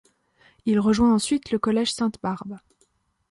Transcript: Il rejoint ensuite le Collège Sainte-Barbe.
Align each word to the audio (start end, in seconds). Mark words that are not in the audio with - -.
Il 0.65 0.79
rejoint 0.79 1.13
ensuite 1.13 1.51
le 1.51 1.59
Collège 1.59 1.93
Sainte-Barbe. 1.93 2.57